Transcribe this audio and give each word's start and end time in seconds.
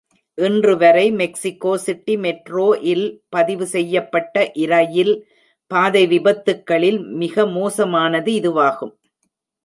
இன்றுவரை, 0.37 1.03
Mexico 1.11 1.71
City 1.77 2.13
metro 2.17 2.65
இல் 2.83 3.03
பதிவு 3.29 3.65
செய்யப்பட்ட 3.65 4.51
இரயில் 4.53 5.13
பாதை 5.71 6.03
விபத்துக்களில் 6.07 6.99
மிக 7.15 7.45
மோசமானது 7.47 8.31
இதுவாகும். 8.31 8.93